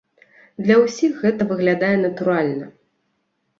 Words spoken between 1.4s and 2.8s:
выглядае натуральна.